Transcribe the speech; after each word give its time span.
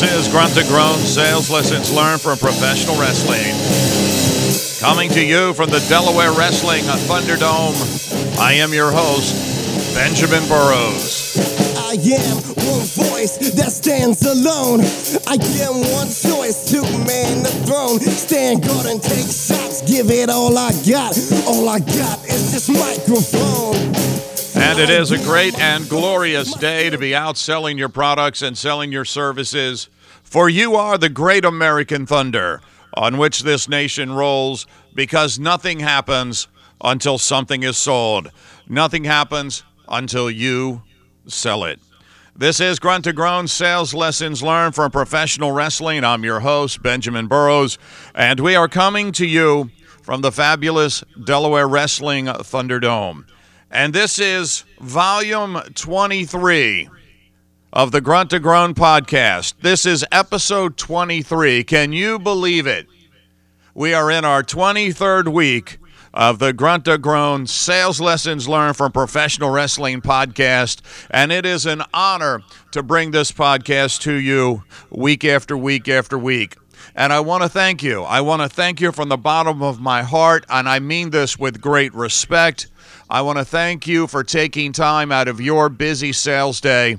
This 0.00 0.26
is 0.26 0.32
Grunt 0.32 0.54
to 0.54 0.64
Groan 0.64 0.96
Sales 0.96 1.50
Lessons 1.50 1.92
Learned 1.92 2.22
from 2.22 2.38
Professional 2.38 2.98
Wrestling. 2.98 3.52
Coming 4.80 5.10
to 5.10 5.22
you 5.22 5.52
from 5.52 5.68
the 5.68 5.84
Delaware 5.90 6.32
Wrestling 6.32 6.84
Thunderdome, 7.04 7.76
I 8.40 8.54
am 8.54 8.72
your 8.72 8.90
host, 8.90 9.36
Benjamin 9.94 10.40
Burrows. 10.48 11.36
I 11.76 12.00
am 12.16 12.36
one 12.64 12.80
voice 13.12 13.36
that 13.52 13.70
stands 13.70 14.24
alone. 14.24 14.80
I 15.28 15.36
am 15.68 15.84
one 15.92 16.08
choice 16.08 16.64
to 16.72 16.80
man 17.04 17.42
the 17.42 17.52
throne. 17.68 18.00
Stand 18.00 18.64
guard 18.64 18.86
and 18.86 19.02
take 19.02 19.28
shots. 19.28 19.82
Give 19.82 20.10
it 20.10 20.30
all 20.30 20.56
I 20.56 20.72
got. 20.88 21.12
All 21.44 21.68
I 21.68 21.78
got 21.78 22.24
is 22.24 22.52
this 22.56 22.70
microphone. 22.70 24.09
And 24.60 24.78
it 24.78 24.90
is 24.90 25.10
a 25.10 25.18
great 25.18 25.58
and 25.58 25.88
glorious 25.88 26.54
day 26.54 26.90
to 26.90 26.98
be 26.98 27.14
out 27.14 27.38
selling 27.38 27.78
your 27.78 27.88
products 27.88 28.42
and 28.42 28.56
selling 28.56 28.92
your 28.92 29.06
services. 29.06 29.88
For 30.22 30.50
you 30.50 30.76
are 30.76 30.98
the 30.98 31.08
great 31.08 31.46
American 31.46 32.04
thunder 32.04 32.60
on 32.92 33.16
which 33.16 33.40
this 33.40 33.68
nation 33.68 34.12
rolls 34.12 34.66
because 34.94 35.38
nothing 35.38 35.80
happens 35.80 36.46
until 36.82 37.16
something 37.16 37.62
is 37.62 37.78
sold. 37.78 38.30
Nothing 38.68 39.04
happens 39.04 39.64
until 39.88 40.30
you 40.30 40.82
sell 41.26 41.64
it. 41.64 41.80
This 42.36 42.60
is 42.60 42.78
Grunt 42.78 43.04
to 43.04 43.14
Groan 43.14 43.48
Sales 43.48 43.94
Lessons 43.94 44.42
Learned 44.42 44.74
from 44.74 44.90
Professional 44.90 45.52
Wrestling. 45.52 46.04
I'm 46.04 46.22
your 46.22 46.40
host, 46.40 46.82
Benjamin 46.82 47.28
Burrows, 47.28 47.78
and 48.14 48.38
we 48.38 48.56
are 48.56 48.68
coming 48.68 49.10
to 49.12 49.26
you 49.26 49.70
from 50.02 50.20
the 50.20 50.30
fabulous 50.30 51.02
Delaware 51.24 51.66
Wrestling 51.66 52.26
Thunderdome. 52.26 53.24
And 53.72 53.94
this 53.94 54.18
is 54.18 54.64
volume 54.80 55.60
23 55.76 56.88
of 57.72 57.92
the 57.92 58.00
Grunt 58.00 58.30
to 58.30 58.40
Groan 58.40 58.74
podcast. 58.74 59.54
This 59.62 59.86
is 59.86 60.04
episode 60.10 60.76
23. 60.76 61.62
Can 61.62 61.92
you 61.92 62.18
believe 62.18 62.66
it? 62.66 62.88
We 63.72 63.94
are 63.94 64.10
in 64.10 64.24
our 64.24 64.42
23rd 64.42 65.32
week 65.32 65.78
of 66.12 66.40
the 66.40 66.52
Grunt 66.52 66.86
to 66.86 66.98
Groan 66.98 67.46
Sales 67.46 68.00
Lessons 68.00 68.48
Learned 68.48 68.76
from 68.76 68.90
Professional 68.90 69.50
Wrestling 69.50 70.00
podcast. 70.00 70.80
And 71.08 71.30
it 71.30 71.46
is 71.46 71.64
an 71.64 71.84
honor 71.94 72.42
to 72.72 72.82
bring 72.82 73.12
this 73.12 73.30
podcast 73.30 74.00
to 74.00 74.14
you 74.14 74.64
week 74.90 75.24
after 75.24 75.56
week 75.56 75.88
after 75.88 76.18
week. 76.18 76.56
And 76.96 77.12
I 77.12 77.20
want 77.20 77.44
to 77.44 77.48
thank 77.48 77.84
you. 77.84 78.02
I 78.02 78.20
want 78.20 78.42
to 78.42 78.48
thank 78.48 78.80
you 78.80 78.90
from 78.90 79.10
the 79.10 79.16
bottom 79.16 79.62
of 79.62 79.80
my 79.80 80.02
heart, 80.02 80.44
and 80.48 80.68
I 80.68 80.80
mean 80.80 81.10
this 81.10 81.38
with 81.38 81.60
great 81.60 81.94
respect. 81.94 82.66
I 83.12 83.22
want 83.22 83.38
to 83.38 83.44
thank 83.44 83.88
you 83.88 84.06
for 84.06 84.22
taking 84.22 84.70
time 84.70 85.10
out 85.10 85.26
of 85.26 85.40
your 85.40 85.68
busy 85.68 86.12
sales 86.12 86.60
day 86.60 86.96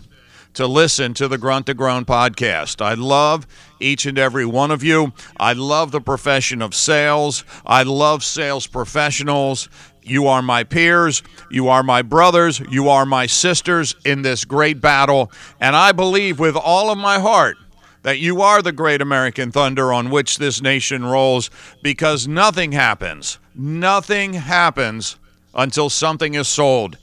to 0.55 0.67
listen 0.67 1.13
to 1.13 1.29
the 1.29 1.37
Grunt 1.37 1.67
to 1.67 1.73
Groan 1.73 2.03
podcast. 2.03 2.81
I 2.81 2.95
love 2.95 3.47
each 3.79 4.05
and 4.05 4.19
every 4.19 4.45
one 4.45 4.71
of 4.71 4.83
you. 4.83 5.13
I 5.39 5.53
love 5.53 5.91
the 5.91 6.01
profession 6.01 6.61
of 6.61 6.75
sales. 6.75 7.45
I 7.65 7.83
love 7.83 8.25
sales 8.25 8.67
professionals. 8.67 9.69
You 10.03 10.27
are 10.27 10.41
my 10.41 10.65
peers. 10.65 11.23
You 11.49 11.69
are 11.69 11.81
my 11.81 12.01
brothers. 12.01 12.59
You 12.59 12.89
are 12.89 13.05
my 13.05 13.25
sisters 13.25 13.95
in 14.03 14.21
this 14.21 14.43
great 14.43 14.81
battle. 14.81 15.31
And 15.61 15.77
I 15.77 15.93
believe 15.93 16.39
with 16.39 16.57
all 16.57 16.91
of 16.91 16.97
my 16.97 17.19
heart 17.19 17.55
that 18.03 18.19
you 18.19 18.41
are 18.41 18.61
the 18.61 18.73
great 18.73 19.01
American 19.01 19.49
thunder 19.53 19.93
on 19.93 20.09
which 20.09 20.39
this 20.39 20.61
nation 20.61 21.05
rolls 21.05 21.49
because 21.81 22.27
nothing 22.27 22.73
happens. 22.73 23.39
Nothing 23.55 24.33
happens 24.33 25.15
until 25.53 25.89
something 25.89 26.33
is 26.33 26.47
sold, 26.47 26.97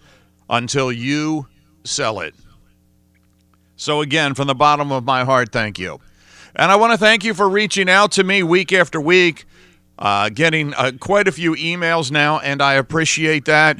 until 0.48 0.90
you 0.90 1.46
sell 1.84 2.20
it. 2.20 2.34
So, 3.76 4.00
again, 4.00 4.34
from 4.34 4.48
the 4.48 4.54
bottom 4.54 4.90
of 4.90 5.04
my 5.04 5.24
heart, 5.24 5.52
thank 5.52 5.78
you. 5.78 6.00
And 6.56 6.72
I 6.72 6.76
want 6.76 6.92
to 6.92 6.98
thank 6.98 7.22
you 7.22 7.34
for 7.34 7.48
reaching 7.48 7.88
out 7.88 8.12
to 8.12 8.24
me 8.24 8.42
week 8.42 8.72
after 8.72 9.00
week, 9.00 9.44
uh, 9.98 10.30
getting 10.30 10.74
uh, 10.74 10.92
quite 10.98 11.28
a 11.28 11.32
few 11.32 11.54
emails 11.54 12.10
now, 12.10 12.40
and 12.40 12.60
I 12.60 12.74
appreciate 12.74 13.44
that. 13.44 13.78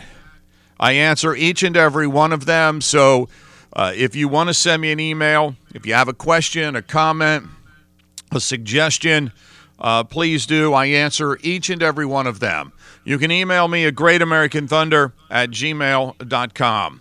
I 0.79 0.93
answer 0.93 1.35
each 1.35 1.65
and 1.65 1.77
every 1.77 2.07
one 2.07 2.33
of 2.33 2.47
them. 2.47 2.81
So, 2.81 3.29
uh, 3.73 3.93
if 3.95 4.15
you 4.15 4.29
want 4.29 4.49
to 4.49 4.55
send 4.55 4.83
me 4.83 4.93
an 4.93 5.01
email, 5.01 5.57
if 5.75 5.85
you 5.85 5.95
have 5.95 6.09
a 6.09 6.15
question, 6.15 6.77
a 6.77 6.83
comment, 6.83 7.47
a 8.31 8.41
suggestion, 8.41 9.33
uh, 9.79 10.05
please 10.05 10.47
do. 10.47 10.75
I 10.75 10.87
answer 10.87 11.39
each 11.43 11.71
and 11.71 11.83
every 11.83 12.07
one 12.07 12.27
of 12.27 12.41
them. 12.41 12.73
You 13.09 13.17
can 13.17 13.31
email 13.31 13.69
me 13.69 13.87
at 13.87 13.95
greatamericanthunder 13.95 15.13
at 15.31 15.49
gmail.com. 15.49 17.01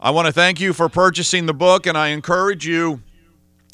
I 0.00 0.10
want 0.10 0.26
to 0.26 0.32
thank 0.32 0.60
you 0.60 0.72
for 0.72 0.88
purchasing 0.88 1.46
the 1.46 1.54
book, 1.54 1.86
and 1.86 1.96
I 1.96 2.08
encourage 2.08 2.66
you, 2.66 3.00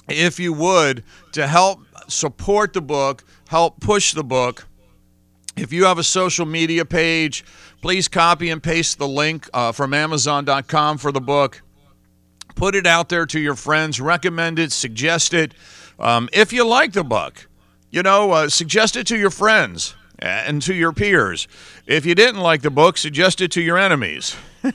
if 0.07 0.39
you 0.39 0.53
would, 0.53 1.03
to 1.33 1.47
help 1.47 1.81
support 2.09 2.75
the 2.75 2.83
book, 2.83 3.25
help 3.49 3.81
push 3.81 4.13
the 4.13 4.23
book. 4.23 4.67
If 5.57 5.73
you 5.73 5.87
have 5.87 5.97
a 5.97 6.03
social 6.03 6.45
media 6.45 6.85
page, 6.85 7.43
please 7.81 8.07
copy 8.07 8.51
and 8.51 8.63
paste 8.63 8.99
the 8.99 9.09
link 9.09 9.49
uh, 9.55 9.73
from 9.73 9.95
Amazon.com 9.95 10.99
for 10.99 11.11
the 11.11 11.23
book. 11.23 11.63
Put 12.55 12.75
it 12.75 12.87
out 12.87 13.09
there 13.09 13.25
to 13.25 13.41
your 13.41 13.55
friends, 13.55 13.99
recommend 13.99 14.59
it, 14.59 14.73
suggest 14.73 15.33
it. 15.33 15.55
Um, 15.99 16.29
if 16.35 16.53
you 16.53 16.67
like 16.67 16.93
the 16.93 17.03
book, 17.03 17.49
you 17.91 18.03
know, 18.03 18.33
uh, 18.33 18.51
suggest 18.51 18.95
it 18.95 19.07
to 19.07 19.17
your 19.17 19.31
friends 19.31 19.95
and 20.19 20.63
to 20.63 20.75
your 20.75 20.93
peers. 20.93 21.47
If 21.87 22.07
you 22.07 22.15
didn't 22.15 22.41
like 22.41 22.63
the 22.63 22.71
book, 22.71 22.97
suggest 22.97 23.41
it 23.41 23.51
to 23.53 23.63
your 23.63 23.79
enemies. 23.79 24.37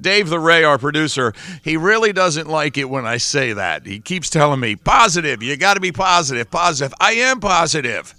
Dave 0.00 0.28
the 0.28 0.38
Ray, 0.38 0.64
our 0.64 0.78
producer, 0.78 1.32
he 1.62 1.76
really 1.76 2.12
doesn't 2.12 2.48
like 2.48 2.78
it 2.78 2.88
when 2.88 3.06
I 3.06 3.16
say 3.16 3.52
that. 3.52 3.86
He 3.86 4.00
keeps 4.00 4.30
telling 4.30 4.60
me, 4.60 4.76
positive, 4.76 5.42
you 5.42 5.56
got 5.56 5.74
to 5.74 5.80
be 5.80 5.92
positive, 5.92 6.50
positive. 6.50 6.94
I 7.00 7.12
am 7.12 7.40
positive. 7.40 8.14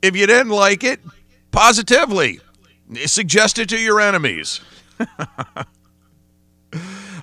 If 0.00 0.16
you 0.16 0.26
didn't 0.26 0.52
like 0.52 0.84
it, 0.84 1.00
positively, 1.50 2.40
suggest 3.06 3.58
it 3.58 3.68
to 3.68 3.78
your 3.78 4.00
enemies. 4.00 4.60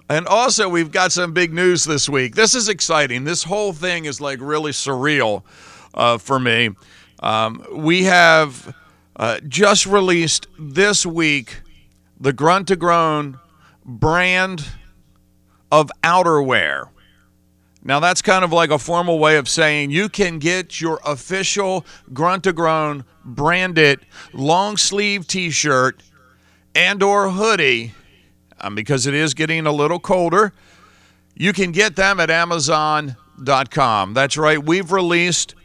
and 0.09 0.27
also, 0.27 0.69
we've 0.69 0.91
got 0.91 1.11
some 1.11 1.33
big 1.33 1.53
news 1.53 1.83
this 1.83 2.07
week. 2.07 2.35
This 2.35 2.55
is 2.55 2.69
exciting. 2.69 3.25
This 3.25 3.43
whole 3.43 3.73
thing 3.73 4.05
is 4.05 4.21
like 4.21 4.39
really 4.41 4.71
surreal 4.71 5.43
uh, 5.93 6.17
for 6.17 6.39
me. 6.39 6.69
Um, 7.21 7.65
we 7.73 8.03
have 8.03 8.75
uh, 9.15 9.39
just 9.47 9.85
released 9.85 10.47
this 10.57 11.05
week 11.05 11.61
the 12.19 12.33
Grunt 12.33 12.67
to 12.67 12.75
Groan 12.75 13.39
brand 13.85 14.65
of 15.71 15.91
outerwear. 16.03 16.89
Now, 17.83 17.99
that's 17.99 18.21
kind 18.21 18.43
of 18.43 18.51
like 18.51 18.71
a 18.71 18.79
formal 18.79 19.19
way 19.19 19.37
of 19.37 19.47
saying 19.47 19.91
you 19.91 20.09
can 20.09 20.37
get 20.39 20.81
your 20.81 20.99
official 21.05 21.85
Grunt 22.13 22.43
to 22.43 22.53
Groan 22.53 23.05
branded 23.23 24.05
long 24.33 24.77
sleeve 24.77 25.27
t 25.27 25.49
shirt 25.49 26.03
and 26.75 27.01
or 27.01 27.29
hoodie 27.29 27.93
um, 28.59 28.75
because 28.75 29.07
it 29.07 29.13
is 29.13 29.33
getting 29.33 29.65
a 29.65 29.71
little 29.71 29.99
colder. 29.99 30.53
You 31.35 31.53
can 31.53 31.71
get 31.71 31.95
them 31.95 32.19
at 32.19 32.29
Amazon.com. 32.29 34.13
That's 34.13 34.37
right, 34.37 34.63
we've 34.63 34.91
released 34.91 35.55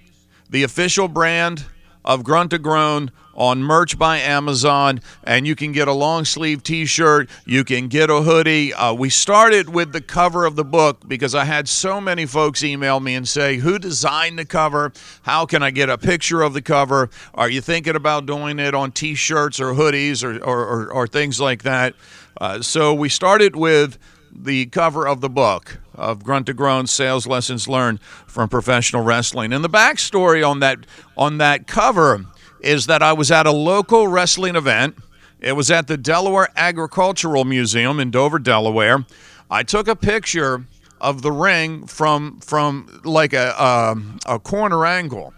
the 0.54 0.62
official 0.62 1.09
brand 1.09 1.65
of 2.04 2.22
Grunt 2.22 2.53
to 2.53 2.60
Groan 2.60 3.10
on 3.34 3.60
merch 3.60 3.98
by 3.98 4.19
Amazon, 4.19 5.00
and 5.25 5.48
you 5.48 5.56
can 5.56 5.72
get 5.72 5.88
a 5.88 5.92
long 5.92 6.25
sleeve 6.25 6.62
t 6.62 6.87
shirt. 6.87 7.28
You 7.44 7.65
can 7.65 7.88
get 7.88 8.09
a 8.09 8.22
hoodie. 8.22 8.72
Uh, 8.72 8.94
we 8.94 9.10
started 9.10 9.69
with 9.69 9.91
the 9.91 10.00
cover 10.00 10.44
of 10.44 10.54
the 10.54 10.65
book 10.65 11.09
because 11.09 11.34
I 11.34 11.44
had 11.44 11.69
so 11.69 12.00
many 12.00 12.25
folks 12.25 12.62
email 12.62 13.00
me 13.00 13.16
and 13.16 13.26
say, 13.26 13.56
Who 13.56 13.81
designed 13.81 14.38
the 14.38 14.44
cover? 14.44 14.92
How 15.22 15.44
can 15.44 15.65
I 15.65 15.72
get 15.72 15.91
a 15.91 15.98
picture 15.98 16.42
of 16.42 16.53
the 16.53 16.62
cover? 16.62 17.10
Are 17.34 17.50
you 17.50 17.60
thinking 17.60 17.97
about 17.97 18.25
doing 18.25 18.60
it 18.60 18.76
on 18.76 18.92
t 18.92 19.16
shirts 19.16 19.59
or 19.59 19.72
hoodies 19.72 20.22
or, 20.22 20.36
or, 20.36 20.65
or, 20.65 20.92
or, 20.92 21.06
things 21.09 21.41
like 21.41 21.65
that? 21.65 21.94
Uh, 22.41 22.62
so 22.62 22.94
we 22.94 23.09
started 23.09 23.56
with 23.56 23.98
the 24.33 24.66
cover 24.66 25.04
of 25.04 25.21
the 25.21 25.28
book 25.28 25.80
of 25.94 26.24
Grunt 26.24 26.46
to 26.46 26.54
Groan 26.54 26.86
Sales 26.86 27.26
Lessons 27.26 27.68
Learned 27.68 28.00
from 28.02 28.48
Professional 28.48 29.02
Wrestling. 29.02 29.52
And 29.52 29.64
the 29.64 29.68
backstory 29.68 30.48
on 30.48 30.60
that 30.60 30.86
on 31.16 31.38
that 31.38 31.66
cover 31.66 32.24
is 32.60 32.86
that 32.86 33.02
I 33.02 33.12
was 33.12 33.30
at 33.30 33.46
a 33.46 33.52
local 33.52 34.08
wrestling 34.08 34.56
event. 34.56 34.96
It 35.41 35.52
was 35.52 35.70
at 35.70 35.86
the 35.86 35.96
Delaware 35.96 36.48
Agricultural 36.56 37.44
Museum 37.44 38.00
in 38.00 38.10
Dover, 38.10 38.38
Delaware. 38.38 39.04
I 39.50 39.62
took 39.62 39.88
a 39.88 39.96
picture 39.96 40.64
of 41.00 41.20
the 41.22 41.30
ring 41.30 41.86
from 41.86 42.41
from 42.41 43.00
like 43.04 43.32
a 43.32 43.62
um, 43.62 44.18
a 44.26 44.38
corner 44.38 44.86
angle, 44.86 45.34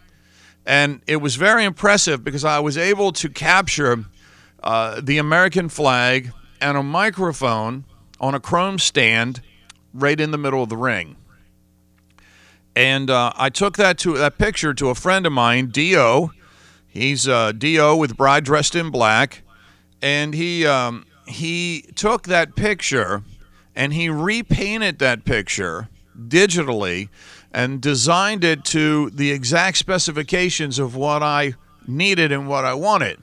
and 0.65 1.01
it 1.07 1.17
was 1.17 1.35
very 1.35 1.65
impressive 1.65 2.23
because 2.23 2.45
I 2.45 2.61
was 2.61 2.79
able 2.79 3.13
to 3.13 3.29
capture 3.29 4.05
uh, 4.63 5.01
the 5.03 5.19
American 5.19 5.69
flag 5.69 6.33
and 6.61 6.77
a 6.77 6.83
microphone 6.83 7.85
on 8.21 8.35
a 8.35 8.41
chrome 8.41 8.79
stand 8.79 9.41
right 10.01 10.21
in 10.21 10.31
the 10.31 10.39
middle 10.39 10.63
of 10.63 10.69
the 10.69 10.77
ring. 10.77 11.17
And 12.75 13.11
uh, 13.11 13.33
I 13.37 13.49
took 13.49 13.77
that 13.79 13.97
to 13.99 14.19
that 14.19 14.39
picture 14.39 14.75
to 14.75 14.91
a 14.91 14.95
friend 14.95 15.27
of 15.27 15.33
mine, 15.33 15.69
Dio. 15.69 16.33
He's 16.87 17.27
uh, 17.27 17.53
Dio 17.53 17.97
with 17.97 18.17
Bride 18.17 18.45
Dressed 18.45 18.75
in 18.75 18.91
Black, 18.91 19.43
and 20.03 20.35
he 20.35 20.67
um, 20.67 21.07
he 21.27 21.87
took 21.95 22.25
that 22.25 22.55
picture 22.55 23.23
and 23.75 23.93
he 23.93 24.09
repainted 24.09 24.99
that 24.99 25.25
picture 25.25 25.89
digitally 26.19 27.09
and 27.53 27.81
designed 27.81 28.45
it 28.45 28.65
to 28.65 29.11
the 29.11 29.31
exact 29.31 29.77
specifications 29.77 30.79
of 30.79 30.97
what 30.97 31.23
I 31.23 31.55
needed 31.87 32.33
and 32.33 32.49
what 32.49 32.65
I 32.65 32.75
wanted. 32.75 33.19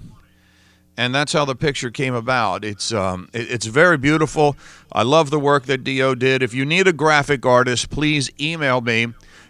And 0.96 1.14
that's 1.14 1.34
how 1.34 1.46
the 1.46 1.56
picture 1.56 1.90
came 1.90 2.14
about. 2.14 2.64
It's 2.64 2.94
um, 2.94 3.30
it, 3.34 3.50
it's 3.50 3.66
very 3.66 3.98
beautiful. 3.98 4.56
I 4.92 5.04
love 5.04 5.32
the 5.32 5.40
work 5.40 5.66
that 5.66 5.84
Dio 5.84 6.14
did. 6.14 6.44
If 6.44 6.54
you 6.54 6.66
need 6.66 6.88
a 6.88 6.94
graphic 6.94 7.46
artist, 7.46 7.90
please 7.90 8.30
email 8.40 8.82
me 8.82 9.08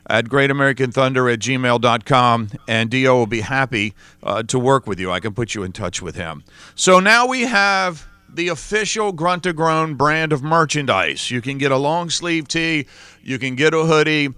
at 0.07 0.25
greatamericanthunder 0.25 1.31
at 1.31 1.39
gmail.com, 1.39 2.49
and 2.67 2.89
Dio 2.89 3.15
will 3.15 3.27
be 3.27 3.41
happy 3.41 3.93
uh, 4.21 4.43
to 4.43 4.59
work 4.59 4.85
with 4.87 4.99
you. 4.99 5.11
I 5.11 5.19
can 5.19 5.33
put 5.33 5.55
you 5.55 5.63
in 5.63 5.71
touch 5.71 6.01
with 6.01 6.15
him. 6.15 6.43
So 6.75 6.99
now 6.99 7.27
we 7.27 7.41
have 7.41 8.07
the 8.33 8.47
official 8.49 9.11
Grunt 9.11 9.43
Groan 9.55 9.95
brand 9.95 10.33
of 10.33 10.43
merchandise. 10.43 11.29
You 11.29 11.41
can 11.41 11.57
get 11.57 11.71
a 11.71 11.77
long 11.77 12.09
sleeve 12.09 12.47
tee, 12.47 12.87
you 13.21 13.39
can 13.39 13.55
get 13.55 13.73
a 13.73 13.85
hoodie. 13.85 14.29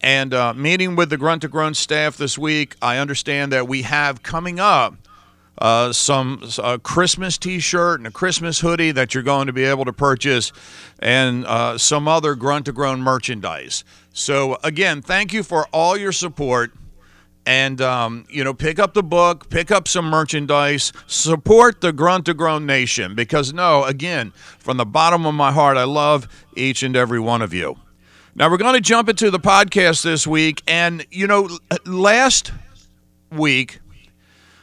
And 0.00 0.32
uh, 0.32 0.54
meeting 0.54 0.94
with 0.94 1.10
the 1.10 1.16
Grunt 1.16 1.42
to 1.42 1.74
staff 1.74 2.16
this 2.16 2.38
week, 2.38 2.76
I 2.80 2.98
understand 2.98 3.50
that 3.52 3.66
we 3.66 3.82
have 3.82 4.22
coming 4.22 4.60
up 4.60 4.94
uh, 5.58 5.92
some 5.92 6.42
a 6.62 6.78
Christmas 6.78 7.36
T-shirt 7.36 8.00
and 8.00 8.06
a 8.06 8.10
Christmas 8.10 8.60
hoodie 8.60 8.92
that 8.92 9.14
you're 9.14 9.22
going 9.22 9.46
to 9.46 9.52
be 9.52 9.64
able 9.64 9.84
to 9.84 9.92
purchase, 9.92 10.52
and 11.00 11.44
uh, 11.46 11.76
some 11.78 12.08
other 12.08 12.34
Grunt 12.34 12.66
to 12.66 12.72
Groan 12.72 13.00
merchandise. 13.00 13.84
So 14.12 14.58
again, 14.62 15.02
thank 15.02 15.32
you 15.32 15.42
for 15.42 15.66
all 15.72 15.96
your 15.96 16.12
support. 16.12 16.72
And 17.46 17.80
um, 17.80 18.26
you 18.28 18.44
know, 18.44 18.52
pick 18.52 18.78
up 18.78 18.92
the 18.92 19.02
book, 19.02 19.48
pick 19.48 19.70
up 19.70 19.88
some 19.88 20.04
merchandise, 20.10 20.92
support 21.06 21.80
the 21.80 21.92
Grunt 21.92 22.26
to 22.26 22.34
Groan 22.34 22.66
Nation 22.66 23.14
because 23.14 23.54
no, 23.54 23.84
again, 23.84 24.32
from 24.58 24.76
the 24.76 24.84
bottom 24.84 25.24
of 25.24 25.34
my 25.34 25.50
heart, 25.50 25.78
I 25.78 25.84
love 25.84 26.28
each 26.56 26.82
and 26.82 26.94
every 26.94 27.18
one 27.18 27.40
of 27.40 27.54
you. 27.54 27.78
Now 28.34 28.50
we're 28.50 28.58
going 28.58 28.74
to 28.74 28.80
jump 28.80 29.08
into 29.08 29.30
the 29.30 29.40
podcast 29.40 30.04
this 30.04 30.26
week, 30.26 30.62
and 30.68 31.06
you 31.10 31.26
know, 31.26 31.48
last 31.86 32.52
week 33.32 33.80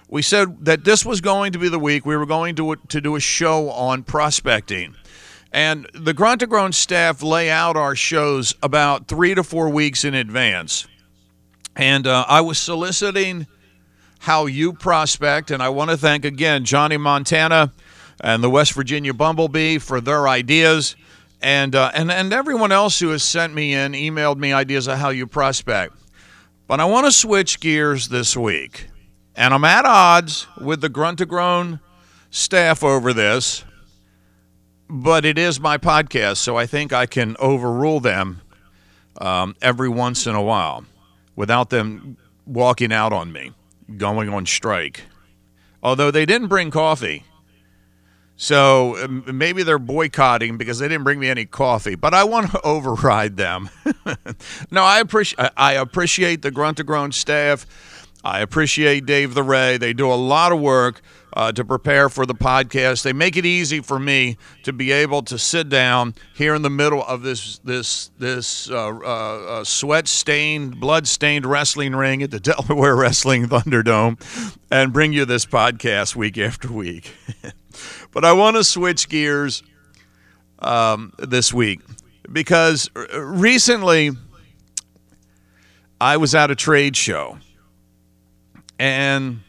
we 0.10 0.22
said 0.22 0.66
that 0.66 0.84
this 0.84 1.06
was 1.06 1.22
going 1.22 1.52
to 1.54 1.60
be 1.60 1.70
the 1.70 1.80
week 1.80 2.06
we 2.06 2.16
were 2.16 2.26
going 2.26 2.56
to 2.56 2.76
to 2.76 3.02
do 3.02 3.16
a 3.16 3.20
show 3.20 3.70
on 3.70 4.04
prospecting. 4.04 4.96
And 5.52 5.88
the 5.94 6.14
Groan 6.14 6.74
staff 6.74 7.24
lay 7.24 7.50
out 7.50 7.78
our 7.78 7.96
shows 7.96 8.54
about 8.62 9.08
three 9.08 9.34
to 9.36 9.44
four 9.44 9.70
weeks 9.70 10.04
in 10.04 10.14
advance. 10.14 10.86
And 11.78 12.06
uh, 12.06 12.26
I 12.28 12.42
was 12.42 12.58
soliciting 12.58 13.48
how 14.20 14.48
you 14.48 14.74
prospect, 14.74 15.52
and 15.52 15.62
I 15.62 15.70
want 15.70 15.92
to 15.92 15.98
thank 15.98 16.26
again 16.26 16.66
Johnny 16.66 16.98
Montana 16.98 17.72
and 18.22 18.44
the 18.44 18.50
West 18.50 18.74
Virginia 18.74 19.14
Bumblebee 19.14 19.78
for 19.78 20.02
their 20.02 20.28
ideas, 20.28 20.96
and 21.42 21.76
uh, 21.76 21.92
and 21.94 22.12
and 22.12 22.34
everyone 22.34 22.72
else 22.72 23.00
who 23.00 23.10
has 23.10 23.24
sent 23.24 23.54
me 23.54 23.74
in, 23.74 23.92
emailed 23.92 24.38
me 24.38 24.52
ideas 24.52 24.88
of 24.88 24.98
how 24.98 25.10
you 25.10 25.28
prospect. 25.28 25.94
But 26.68 26.80
I 26.80 26.86
want 26.86 27.06
to 27.06 27.12
switch 27.12 27.60
gears 27.60 28.10
this 28.10 28.36
week, 28.36 28.88
and 29.36 29.54
I'm 29.54 29.64
at 29.66 29.86
odds 29.86 30.48
with 30.60 30.82
the 30.82 30.90
Grunt 30.90 31.20
to 31.20 31.26
Groan 31.26 31.80
staff 32.30 32.84
over 32.84 33.14
this, 33.14 33.64
but 34.90 35.26
it 35.26 35.38
is 35.38 35.60
my 35.60 35.78
podcast, 35.78 36.38
so 36.38 36.58
I 36.58 36.66
think 36.66 36.94
I 36.94 37.06
can 37.06 37.36
overrule 37.40 38.00
them 38.00 38.42
um, 39.20 39.56
every 39.62 39.90
once 39.90 40.28
in 40.28 40.36
a 40.36 40.42
while 40.42 40.86
without 41.36 41.70
them 41.70 42.18
walking 42.46 42.94
out 42.94 43.14
on 43.14 43.32
me, 43.32 43.52
going 43.98 44.30
on 44.30 44.46
strike. 44.46 45.04
Although 45.84 46.12
they 46.12 46.26
didn't 46.26 46.48
bring 46.48 46.72
coffee. 46.72 47.24
So 48.38 49.24
maybe 49.28 49.64
they're 49.64 49.80
boycotting 49.80 50.58
because 50.58 50.80
they 50.80 50.90
didn't 50.90 51.06
bring 51.06 51.20
me 51.20 51.30
any 51.30 51.46
coffee, 51.46 51.96
but 51.96 52.14
I 52.14 52.26
want 52.26 52.52
to 52.52 52.62
override 52.66 53.38
them. 53.38 53.70
no, 54.72 54.84
I 54.84 55.00
appreciate 55.00 55.50
I 55.56 55.74
appreciate 55.74 56.42
the 56.42 56.52
Grunt 56.52 56.78
to 56.78 56.84
Groan 56.84 57.12
staff. 57.12 57.66
I 58.26 58.40
appreciate 58.40 59.06
Dave 59.06 59.36
the 59.36 59.44
Ray. 59.44 59.78
They 59.78 59.94
do 59.94 60.12
a 60.12 60.16
lot 60.16 60.52
of 60.52 60.60
work 60.60 61.02
uh, 61.34 61.52
to 61.52 61.64
prepare 61.64 62.10
for 62.10 62.26
the 62.26 62.34
podcast. 62.34 63.04
They 63.04 63.14
make 63.14 63.38
it 63.38 63.46
easy 63.46 63.82
for 63.82 64.00
me 64.00 64.38
to 64.64 64.74
be 64.74 64.92
able 64.92 65.22
to 65.24 65.38
sit 65.38 65.70
down 65.70 66.16
here 66.34 66.56
in 66.56 66.64
the 66.64 66.72
middle 66.72 67.06
of 67.06 67.22
this 67.22 67.60
this 67.60 68.10
this 68.18 68.68
uh, 68.72 68.88
uh, 68.88 69.02
uh 69.04 69.64
sweat 69.64 70.08
stained, 70.08 70.80
blood 70.80 71.06
stained 71.06 71.46
wrestling 71.46 71.96
ring 71.96 72.24
at 72.24 72.32
the 72.32 72.40
Delaware 72.56 72.96
Wrestling 72.96 73.46
Thunderdome, 73.46 74.20
and 74.72 74.92
bring 74.92 75.14
you 75.14 75.26
this 75.26 75.46
podcast 75.46 76.16
week 76.16 76.40
after 76.40 76.74
week. 76.74 77.14
but 78.12 78.26
I 78.26 78.34
want 78.34 78.56
to 78.56 78.64
switch 78.64 79.08
gears 79.08 79.62
um, 80.58 81.14
this 81.20 81.54
week 81.54 81.80
because 82.34 82.90
recently 83.16 84.14
I 86.02 86.18
was 86.18 86.34
at 86.34 86.50
a 86.50 86.56
trade 86.56 86.98
show 86.98 87.38
and 88.80 89.42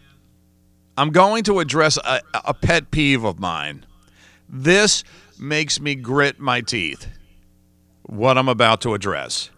I'm 0.96 1.11
going 1.11 1.44
to 1.44 1.61
address 1.61 1.96
a, 1.99 2.20
a 2.34 2.55
pet 2.55 2.90
peeve 2.90 3.25
of 3.25 3.38
mine. 3.38 3.84
This 4.49 5.05
makes 5.38 5.81
me 5.81 5.94
grit 5.94 6.38
my 6.38 6.61
teeth. 6.61 7.06
What 8.02 8.38
I'm 8.38 8.49
about 8.49 8.81
to 8.82 8.94
address. 8.94 9.50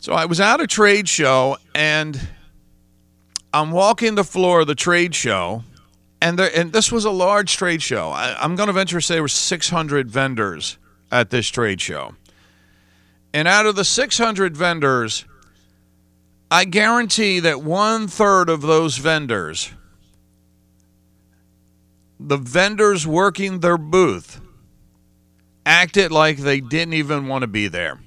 So 0.00 0.12
I 0.12 0.24
was 0.24 0.40
at 0.40 0.60
a 0.60 0.66
trade 0.66 1.08
show 1.08 1.56
and 1.74 2.20
I'm 3.54 3.70
walking 3.70 4.16
the 4.16 4.24
floor 4.24 4.62
of 4.62 4.66
the 4.66 4.74
trade 4.74 5.14
show, 5.14 5.62
and 6.20 6.36
there, 6.36 6.50
and 6.56 6.72
this 6.72 6.90
was 6.90 7.04
a 7.04 7.10
large 7.12 7.56
trade 7.56 7.80
show. 7.82 8.10
I, 8.10 8.36
I'm 8.42 8.56
going 8.56 8.66
to 8.66 8.72
venture 8.72 8.98
to 8.98 9.00
say 9.00 9.14
there 9.14 9.22
were 9.22 9.28
600 9.28 10.10
vendors 10.10 10.76
at 11.12 11.30
this 11.30 11.48
trade 11.48 11.80
show, 11.80 12.16
and 13.32 13.46
out 13.46 13.64
of 13.64 13.76
the 13.76 13.84
600 13.84 14.56
vendors, 14.56 15.24
I 16.54 16.64
guarantee 16.66 17.40
that 17.40 17.62
one 17.64 18.06
third 18.06 18.48
of 18.48 18.62
those 18.62 18.96
vendors, 18.96 19.72
the 22.20 22.36
vendors 22.36 23.04
working 23.04 23.58
their 23.58 23.76
booth, 23.76 24.40
acted 25.66 26.12
like 26.12 26.38
they 26.38 26.60
didn't 26.60 26.94
even 26.94 27.26
want 27.26 27.42
to 27.42 27.48
be 27.48 27.66
there. 27.66 27.98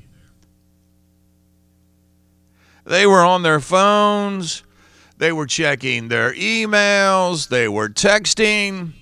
They 2.86 3.06
were 3.06 3.20
on 3.20 3.44
their 3.44 3.60
phones, 3.60 4.64
they 5.18 5.34
were 5.34 5.46
checking 5.46 6.08
their 6.08 6.32
emails, 6.32 7.50
they 7.50 7.68
were 7.68 7.90
texting, 7.90 8.94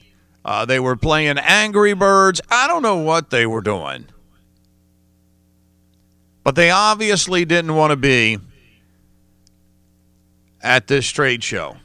uh, 0.44 0.65
they 0.65 0.80
were 0.80 0.95
playing 0.95 1.38
Angry 1.38 1.94
Birds. 1.94 2.42
I 2.50 2.68
don't 2.68 2.81
know 2.81 2.97
what 2.97 3.30
they 3.30 3.45
were 3.45 3.62
doing. 3.62 4.07
But 6.44 6.56
they 6.56 6.71
obviously 6.71 7.45
didn't 7.45 7.75
want 7.75 7.92
to 7.92 7.95
be 7.95 8.40
at 10.66 10.88
this 10.88 11.07
trade 11.07 11.44
show. 11.44 11.78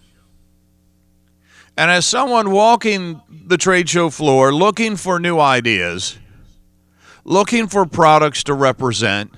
And 1.77 1.91
as 1.91 2.07
someone 2.07 2.51
walking 2.51 3.21
the 3.29 3.59
trade 3.59 3.89
show 3.89 4.09
floor 4.09 4.53
looking 4.53 4.97
for 4.97 5.21
new 5.21 5.39
ideas, 5.39 6.19
looking 7.25 7.69
for 7.69 7.85
products 7.85 8.43
to 8.45 8.55
represent, 8.55 9.33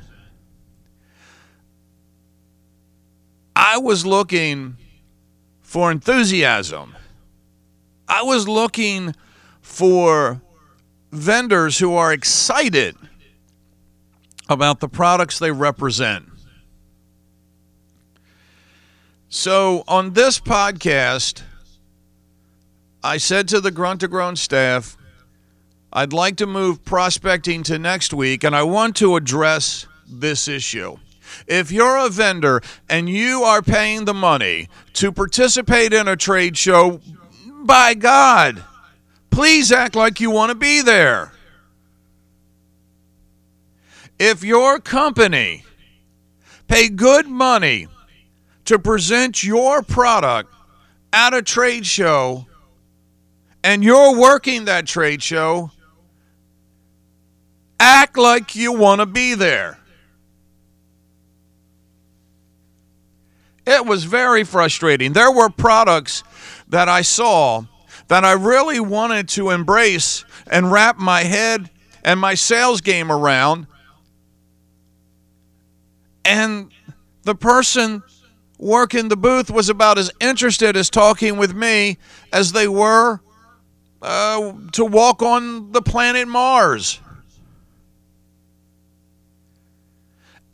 I 3.57 3.79
was 3.79 4.07
looking 4.07 4.77
for 5.61 5.91
enthusiasm. 5.91 6.95
I 8.07 8.23
was 8.23 8.47
looking 8.47 9.15
for 9.61 10.41
vendors 11.11 11.79
who 11.79 11.95
are 11.95 12.13
excited 12.13 12.97
about 14.49 14.81
the 14.81 14.89
products 14.89 15.39
they 15.41 15.51
represent. 15.51 16.32
So 19.35 19.83
on 19.89 20.13
this 20.13 20.39
podcast, 20.39 21.41
I 23.03 23.17
said 23.17 23.49
to 23.49 23.63
the 23.63 23.71
Grunt 23.71 24.01
to 24.01 24.09
Groan 24.09 24.37
staff, 24.37 24.95
I'd 25.91 26.13
like 26.13 26.37
to 26.37 26.47
move 26.47 26.85
prospecting 26.85 27.63
to 27.63 27.79
next 27.79 28.13
week, 28.13 28.45
and 28.45 28.55
I 28.55 28.63
want 28.65 28.95
to 28.97 29.17
address 29.17 29.87
this 30.07 30.49
issue. 30.49 30.99
If 31.47 31.73
you're 31.73 31.97
a 31.97 32.11
vendor 32.11 32.61
and 32.91 33.09
you 33.09 33.43
are 33.43 33.63
paying 33.63 34.05
the 34.05 34.13
money 34.13 34.69
to 34.93 35.11
participate 35.11 35.95
in 35.95 36.09
a 36.09 36.15
trade 36.15 36.59
show, 36.59 37.01
by 37.63 37.95
God, 37.95 38.63
please 39.31 39.73
act 39.73 39.97
like 39.97 40.21
you 40.21 40.31
want 40.31 40.51
to 40.51 40.55
be 40.55 40.83
there. 40.83 41.33
If 44.19 44.45
your 44.45 44.79
company 44.79 45.65
pay 46.69 46.91
good 46.91 47.27
money 47.27 47.89
to 48.67 48.79
present 48.79 49.43
your 49.43 49.83
product 49.83 50.53
at 51.13 51.35
a 51.35 51.43
trade 51.43 51.87
show 51.87 52.47
and 53.65 53.85
you're 53.85 54.19
working 54.19 54.65
that 54.65 54.87
trade 54.87 55.23
show, 55.23 55.71
act 57.79 58.17
like 58.17 58.57
you 58.57 58.73
want 58.73 59.01
to 59.01 59.07
be 59.07 59.35
there. 59.35 59.79
It 63.65 63.87
was 63.87 64.05
very 64.05 64.43
frustrating. 64.43 65.13
There 65.13 65.31
were 65.31 65.49
products 65.49 66.25
that 66.69 66.89
I 66.89 67.03
saw 67.03 67.65
that 68.09 68.25
I 68.25 68.33
really 68.33 68.81
wanted 68.81 69.29
to 69.31 69.51
embrace 69.51 70.25
and 70.51 70.73
wrap 70.73 70.99
my 70.99 71.23
head 71.23 71.71
and 72.03 72.19
my 72.19 72.35
sales 72.35 72.81
game 72.81 73.13
around. 73.13 73.69
And 76.25 76.73
the 77.23 77.37
person 77.37 78.03
working 78.63 79.09
the 79.09 79.17
booth 79.17 79.51
was 79.51 79.69
about 79.69 79.99
as 79.99 80.11
interested 80.21 80.77
as 80.77 80.89
talking 80.89 81.37
with 81.37 81.53
me 81.53 81.99
as 82.33 82.53
they 82.53 82.69
were 82.69 83.21
uh, 84.01 84.53
to 84.71 84.85
walk 84.85 85.21
on 85.21 85.73
the 85.73 85.83
planet 85.83 86.29
Mars. 86.29 87.01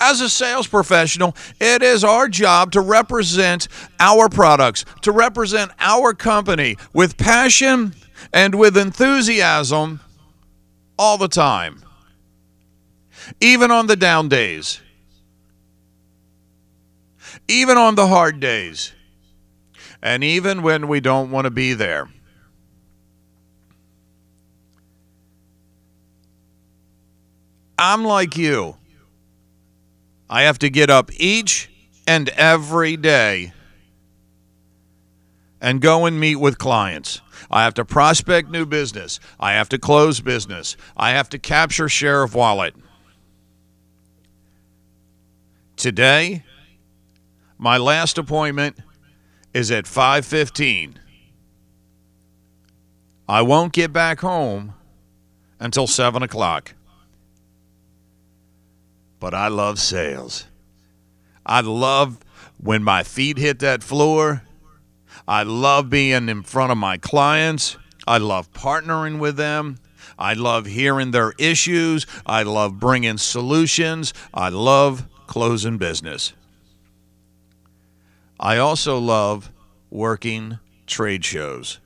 As 0.00 0.20
a 0.20 0.28
sales 0.28 0.66
professional, 0.66 1.36
it 1.60 1.82
is 1.82 2.02
our 2.02 2.28
job 2.28 2.72
to 2.72 2.80
represent 2.80 3.68
our 4.00 4.28
products, 4.28 4.84
to 5.02 5.12
represent 5.12 5.70
our 5.78 6.14
company 6.14 6.76
with 6.94 7.18
passion 7.18 7.94
and 8.32 8.54
with 8.54 8.76
enthusiasm 8.76 10.00
all 10.98 11.18
the 11.18 11.28
time, 11.28 11.82
even 13.40 13.70
on 13.70 13.86
the 13.86 13.96
down 13.96 14.28
days, 14.28 14.80
even 17.48 17.76
on 17.76 17.94
the 17.94 18.06
hard 18.06 18.40
days, 18.40 18.92
and 20.02 20.22
even 20.22 20.62
when 20.62 20.88
we 20.88 21.00
don't 21.00 21.30
want 21.30 21.44
to 21.44 21.50
be 21.50 21.74
there. 21.74 22.08
I'm 27.78 28.04
like 28.04 28.36
you. 28.36 28.76
I 30.28 30.42
have 30.42 30.58
to 30.58 30.68
get 30.68 30.90
up 30.90 31.10
each 31.16 31.70
and 32.06 32.28
every 32.30 32.96
day 32.96 33.52
and 35.60 35.80
go 35.80 36.06
and 36.06 36.18
meet 36.18 36.36
with 36.36 36.58
clients. 36.58 37.20
I 37.50 37.64
have 37.64 37.74
to 37.74 37.84
prospect 37.84 38.50
new 38.50 38.66
business. 38.66 39.20
I 39.40 39.52
have 39.52 39.68
to 39.70 39.78
close 39.78 40.20
business. 40.20 40.76
I 40.96 41.10
have 41.10 41.28
to 41.30 41.38
capture 41.38 41.88
share 41.88 42.22
of 42.22 42.34
wallet. 42.34 42.74
Today, 45.76 46.44
my 47.58 47.76
last 47.76 48.18
appointment 48.18 48.76
is 49.52 49.70
at 49.70 49.86
5:15. 49.86 50.98
I 53.28 53.42
won't 53.42 53.72
get 53.72 53.92
back 53.92 54.20
home 54.20 54.74
until 55.60 55.86
7 55.86 56.22
o'clock 56.22 56.74
but 59.20 59.34
I 59.34 59.48
love 59.48 59.78
sales. 59.78 60.46
I 61.44 61.60
love 61.60 62.18
when 62.58 62.82
my 62.82 63.02
feet 63.02 63.38
hit 63.38 63.58
that 63.60 63.82
floor. 63.82 64.42
I 65.26 65.42
love 65.42 65.90
being 65.90 66.28
in 66.28 66.42
front 66.42 66.72
of 66.72 66.78
my 66.78 66.98
clients. 66.98 67.76
I 68.06 68.18
love 68.18 68.52
partnering 68.52 69.18
with 69.18 69.36
them. 69.36 69.78
I 70.18 70.34
love 70.34 70.66
hearing 70.66 71.10
their 71.10 71.32
issues. 71.38 72.06
I 72.26 72.42
love 72.42 72.78
bringing 72.78 73.18
solutions. 73.18 74.14
I 74.32 74.48
love 74.48 75.06
closing 75.26 75.78
business. 75.78 76.32
I 78.40 78.58
also 78.58 78.98
love 78.98 79.50
working 79.90 80.58
trade 80.86 81.24
shows. 81.24 81.80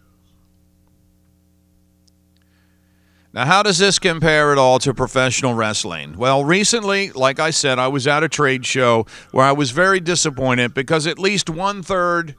Now, 3.35 3.47
how 3.47 3.63
does 3.63 3.79
this 3.79 3.99
compare 3.99 4.53
at 4.53 4.59
all 4.59 4.79
to 4.81 4.93
professional 4.93 5.55
wrestling? 5.55 6.19
Well, 6.19 6.45
recently, 6.45 7.11
like 7.13 7.41
I 7.41 7.49
said, 7.49 7.79
I 7.79 7.89
was 7.89 8.07
at 8.07 8.23
a 8.23 8.29
trade 8.29 8.67
show 8.67 9.07
where 9.31 9.47
I 9.47 9.53
was 9.53 9.71
very 9.71 10.01
disappointed 10.01 10.75
because 10.75 11.07
at 11.07 11.19
least 11.19 11.49
one 11.49 11.83
third 11.83 12.35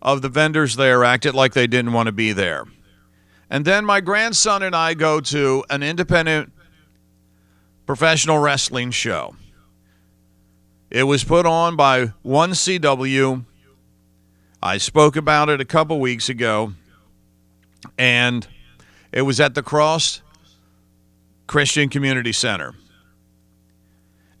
of 0.00 0.22
the 0.22 0.28
vendors 0.28 0.76
there 0.76 1.04
acted 1.04 1.34
like 1.34 1.52
they 1.52 1.66
didn't 1.66 1.92
want 1.92 2.06
to 2.06 2.12
be 2.12 2.32
there. 2.32 2.64
And 3.50 3.64
then 3.64 3.84
my 3.84 4.00
grandson 4.00 4.62
and 4.62 4.76
I 4.76 4.94
go 4.94 5.20
to 5.20 5.64
an 5.68 5.82
independent 5.82 6.52
professional 7.84 8.38
wrestling 8.38 8.92
show. 8.92 9.34
It 10.90 11.04
was 11.04 11.22
put 11.22 11.46
on 11.46 11.76
by 11.76 12.06
1CW. 12.26 13.44
I 14.60 14.78
spoke 14.78 15.14
about 15.14 15.48
it 15.48 15.60
a 15.60 15.64
couple 15.64 16.00
weeks 16.00 16.28
ago. 16.28 16.72
And 17.96 18.46
it 19.12 19.22
was 19.22 19.38
at 19.38 19.54
the 19.54 19.62
Cross 19.62 20.20
Christian 21.46 21.88
Community 21.88 22.32
Center. 22.32 22.74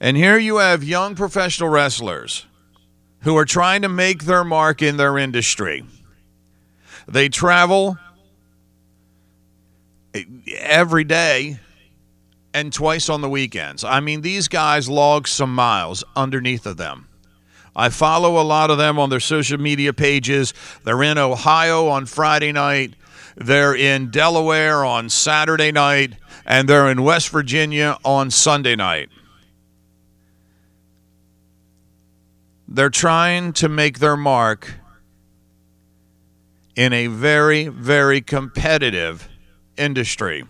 And 0.00 0.16
here 0.16 0.38
you 0.38 0.56
have 0.56 0.82
young 0.82 1.14
professional 1.14 1.68
wrestlers 1.68 2.46
who 3.20 3.36
are 3.36 3.44
trying 3.44 3.82
to 3.82 3.88
make 3.88 4.24
their 4.24 4.42
mark 4.42 4.82
in 4.82 4.96
their 4.96 5.18
industry. 5.18 5.84
They 7.06 7.28
travel 7.28 7.96
eh, 10.14 10.24
every 10.56 11.04
day 11.04 11.60
and 12.52 12.72
twice 12.72 13.08
on 13.08 13.20
the 13.20 13.28
weekends. 13.28 13.84
I 13.84 14.00
mean, 14.00 14.22
these 14.22 14.48
guys 14.48 14.88
log 14.88 15.28
some 15.28 15.54
miles 15.54 16.02
underneath 16.16 16.66
of 16.66 16.76
them. 16.76 17.08
I 17.74 17.88
follow 17.88 18.40
a 18.40 18.42
lot 18.42 18.70
of 18.70 18.78
them 18.78 18.98
on 18.98 19.10
their 19.10 19.20
social 19.20 19.58
media 19.58 19.92
pages. 19.92 20.52
They're 20.84 21.02
in 21.02 21.18
Ohio 21.18 21.88
on 21.88 22.06
Friday 22.06 22.52
night. 22.52 22.94
They're 23.36 23.74
in 23.74 24.10
Delaware 24.10 24.84
on 24.84 25.08
Saturday 25.08 25.70
night, 25.70 26.14
and 26.44 26.68
they're 26.68 26.90
in 26.90 27.02
West 27.04 27.30
Virginia 27.30 27.96
on 28.04 28.30
Sunday 28.30 28.74
night. 28.74 29.08
They're 32.66 32.90
trying 32.90 33.52
to 33.54 33.68
make 33.68 33.98
their 33.98 34.16
mark 34.16 34.74
in 36.76 36.92
a 36.92 37.06
very, 37.08 37.68
very 37.68 38.20
competitive 38.20 39.28
industry. 39.76 40.44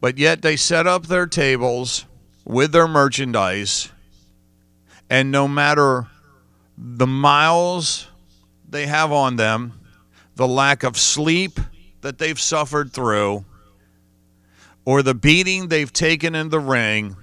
But 0.00 0.18
yet 0.18 0.42
they 0.42 0.56
set 0.56 0.86
up 0.86 1.06
their 1.06 1.26
tables 1.26 2.06
with 2.44 2.72
their 2.72 2.88
merchandise, 2.88 3.90
and 5.10 5.30
no 5.30 5.46
matter 5.46 6.06
the 6.78 7.06
miles 7.06 8.08
they 8.68 8.86
have 8.86 9.12
on 9.12 9.36
them, 9.36 9.72
the 10.36 10.48
lack 10.48 10.82
of 10.82 10.96
sleep 10.96 11.60
that 12.00 12.18
they've 12.18 12.40
suffered 12.40 12.92
through, 12.92 13.44
or 14.86 15.02
the 15.02 15.14
beating 15.14 15.68
they've 15.68 15.92
taken 15.92 16.34
in 16.34 16.48
the 16.48 16.60
ring, 16.60 17.16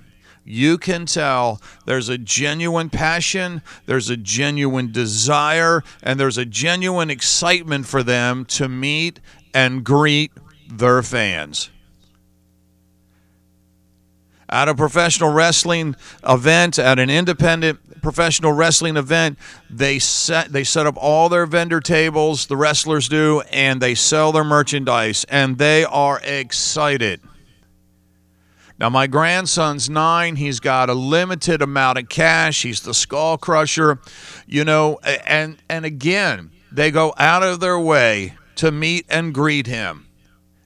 you 0.45 0.77
can 0.77 1.05
tell 1.05 1.61
there's 1.85 2.09
a 2.09 2.17
genuine 2.17 2.89
passion, 2.89 3.61
there's 3.85 4.09
a 4.09 4.15
genuine 4.15 4.91
desire, 4.91 5.83
and 6.03 6.19
there's 6.19 6.37
a 6.37 6.45
genuine 6.45 7.09
excitement 7.09 7.87
for 7.87 8.03
them 8.03 8.45
to 8.45 8.69
meet 8.69 9.19
and 9.53 9.83
greet 9.83 10.31
their 10.69 11.01
fans. 11.01 11.71
At 14.49 14.69
a 14.69 14.75
professional 14.75 15.31
wrestling 15.31 15.95
event, 16.27 16.79
at 16.79 16.99
an 16.99 17.09
independent 17.09 18.01
professional 18.01 18.53
wrestling 18.53 18.95
event, 18.95 19.37
they 19.69 19.99
set 19.99 20.53
they 20.53 20.63
set 20.63 20.87
up 20.87 20.95
all 20.97 21.27
their 21.27 21.45
vendor 21.45 21.81
tables, 21.81 22.47
the 22.47 22.55
wrestlers 22.55 23.09
do, 23.09 23.41
and 23.51 23.81
they 23.81 23.93
sell 23.93 24.31
their 24.31 24.45
merchandise, 24.45 25.25
and 25.27 25.57
they 25.57 25.83
are 25.83 26.21
excited. 26.23 27.19
Now, 28.79 28.89
my 28.89 29.07
grandson's 29.07 29.89
nine. 29.89 30.35
He's 30.35 30.59
got 30.59 30.89
a 30.89 30.93
limited 30.93 31.61
amount 31.61 31.97
of 31.97 32.09
cash. 32.09 32.61
He's 32.61 32.81
the 32.81 32.93
skull 32.93 33.37
crusher, 33.37 33.99
you 34.45 34.63
know, 34.63 34.99
and 35.25 35.57
and 35.67 35.83
again, 35.83 36.51
they 36.71 36.91
go 36.91 37.13
out 37.17 37.43
of 37.43 37.59
their 37.59 37.79
way 37.79 38.35
to 38.55 38.71
meet 38.71 39.05
and 39.09 39.33
greet 39.33 39.67
him. 39.67 40.06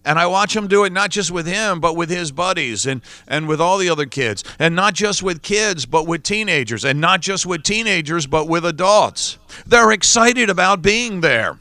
And 0.03 0.17
I 0.17 0.25
watch 0.25 0.55
him 0.55 0.67
do 0.67 0.83
it 0.83 0.91
not 0.91 1.11
just 1.11 1.29
with 1.29 1.45
him, 1.45 1.79
but 1.79 1.95
with 1.95 2.09
his 2.09 2.31
buddies 2.31 2.87
and, 2.87 3.01
and 3.27 3.47
with 3.47 3.61
all 3.61 3.77
the 3.77 3.89
other 3.89 4.07
kids. 4.07 4.43
And 4.57 4.75
not 4.75 4.95
just 4.95 5.21
with 5.21 5.43
kids, 5.43 5.85
but 5.85 6.07
with 6.07 6.23
teenagers. 6.23 6.83
And 6.83 6.99
not 6.99 7.21
just 7.21 7.45
with 7.45 7.61
teenagers, 7.61 8.25
but 8.25 8.47
with 8.47 8.65
adults. 8.65 9.37
They're 9.65 9.91
excited 9.91 10.49
about 10.49 10.81
being 10.81 11.21
there. 11.21 11.59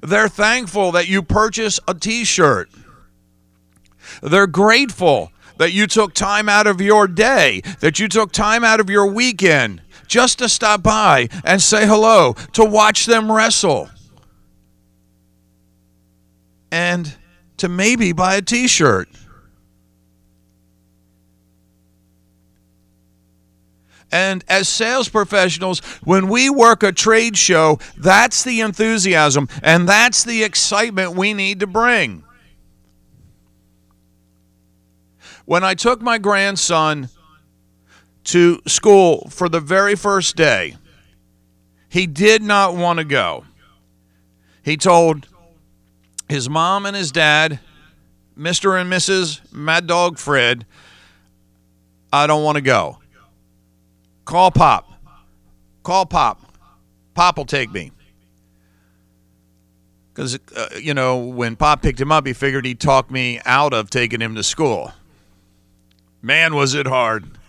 They're 0.00 0.28
thankful 0.28 0.92
that 0.92 1.08
you 1.08 1.22
purchase 1.22 1.80
a 1.88 1.94
t 1.94 2.24
shirt. 2.24 2.70
They're 4.22 4.46
grateful 4.46 5.32
that 5.58 5.72
you 5.72 5.86
took 5.86 6.14
time 6.14 6.48
out 6.48 6.66
of 6.66 6.80
your 6.80 7.06
day, 7.06 7.62
that 7.80 7.98
you 7.98 8.08
took 8.08 8.32
time 8.32 8.64
out 8.64 8.80
of 8.80 8.88
your 8.88 9.06
weekend 9.06 9.82
just 10.06 10.38
to 10.38 10.48
stop 10.48 10.82
by 10.82 11.28
and 11.44 11.60
say 11.60 11.86
hello, 11.86 12.34
to 12.52 12.64
watch 12.64 13.06
them 13.06 13.30
wrestle 13.30 13.90
and 16.72 17.14
to 17.58 17.68
maybe 17.68 18.12
buy 18.12 18.36
a 18.36 18.42
t 18.42 18.66
shirt. 18.66 19.08
And 24.10 24.44
as 24.48 24.68
sales 24.68 25.08
professionals, 25.08 25.78
when 26.02 26.28
we 26.28 26.50
work 26.50 26.82
a 26.82 26.92
trade 26.92 27.36
show, 27.36 27.78
that's 27.96 28.42
the 28.42 28.60
enthusiasm 28.60 29.48
and 29.62 29.88
that's 29.88 30.24
the 30.24 30.42
excitement 30.42 31.14
we 31.14 31.32
need 31.32 31.60
to 31.60 31.66
bring. 31.66 32.24
When 35.44 35.64
I 35.64 35.74
took 35.74 36.02
my 36.02 36.18
grandson 36.18 37.08
to 38.24 38.60
school 38.66 39.28
for 39.30 39.48
the 39.48 39.60
very 39.60 39.94
first 39.94 40.36
day, 40.36 40.76
he 41.88 42.06
did 42.06 42.42
not 42.42 42.74
want 42.74 42.98
to 42.98 43.04
go. 43.04 43.44
He 44.62 44.76
told 44.76 45.26
his 46.28 46.48
mom 46.48 46.86
and 46.86 46.96
his 46.96 47.12
dad 47.12 47.60
Mr. 48.36 48.80
and 48.80 48.90
Mrs. 48.90 49.40
Mad 49.52 49.86
Dog 49.86 50.18
Fred, 50.18 50.66
I 52.12 52.26
don't 52.26 52.42
want 52.42 52.56
to 52.56 52.62
go. 52.62 52.98
Call 54.24 54.50
Pop. 54.50 54.90
Call 55.82 56.06
Pop. 56.06 56.40
Pop 57.14 57.36
will 57.36 57.44
take 57.44 57.70
me. 57.72 57.92
Because, 60.14 60.38
uh, 60.56 60.68
you 60.80 60.94
know, 60.94 61.18
when 61.18 61.56
Pop 61.56 61.82
picked 61.82 62.00
him 62.00 62.12
up, 62.12 62.26
he 62.26 62.32
figured 62.32 62.64
he'd 62.64 62.80
talk 62.80 63.10
me 63.10 63.40
out 63.44 63.72
of 63.72 63.90
taking 63.90 64.20
him 64.20 64.34
to 64.34 64.42
school. 64.42 64.92
Man, 66.20 66.54
was 66.54 66.74
it 66.74 66.86
hard. 66.86 67.26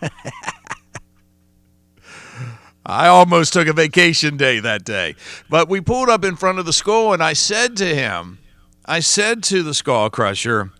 I 2.86 3.06
almost 3.06 3.54
took 3.54 3.66
a 3.66 3.72
vacation 3.72 4.36
day 4.36 4.60
that 4.60 4.84
day. 4.84 5.14
But 5.48 5.68
we 5.68 5.80
pulled 5.80 6.10
up 6.10 6.24
in 6.24 6.36
front 6.36 6.58
of 6.58 6.66
the 6.66 6.72
school, 6.72 7.14
and 7.14 7.22
I 7.22 7.32
said 7.32 7.76
to 7.78 7.86
him, 7.86 8.38
I 8.86 9.00
said 9.00 9.42
to 9.44 9.62
the 9.62 9.72
skull 9.72 10.10
crusher, 10.10 10.70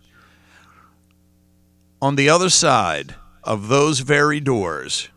on 2.01 2.15
the 2.15 2.29
other 2.29 2.49
side 2.49 3.15
of 3.43 3.67
those 3.67 4.01
very 4.01 4.39
doors, 4.39 5.09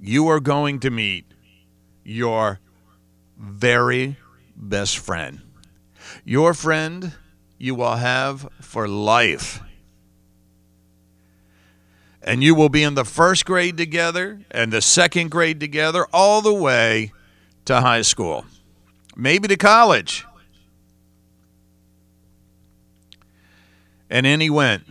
you 0.00 0.26
are 0.28 0.40
going 0.40 0.80
to 0.80 0.90
meet 0.90 1.24
your 2.04 2.58
very 3.38 4.16
best 4.56 4.98
friend. 4.98 5.40
Your 6.24 6.52
friend 6.52 7.12
you 7.58 7.76
will 7.76 7.96
have 7.96 8.48
for 8.60 8.88
life. 8.88 9.60
And 12.22 12.42
you 12.42 12.54
will 12.54 12.68
be 12.68 12.82
in 12.82 12.94
the 12.94 13.04
first 13.04 13.44
grade 13.44 13.76
together 13.76 14.40
and 14.50 14.72
the 14.72 14.82
second 14.82 15.30
grade 15.30 15.60
together, 15.60 16.06
all 16.12 16.42
the 16.42 16.52
way 16.52 17.12
to 17.66 17.80
high 17.80 18.02
school, 18.02 18.46
maybe 19.14 19.46
to 19.46 19.56
college. 19.56 20.26
And 24.10 24.26
in 24.26 24.40
he 24.40 24.50
went. 24.50 24.84